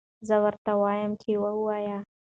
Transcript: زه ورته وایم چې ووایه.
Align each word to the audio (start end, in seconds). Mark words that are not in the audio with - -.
زه 0.27 0.35
ورته 0.43 0.71
وایم 0.81 1.11
چې 1.21 1.31
ووایه. 1.43 1.97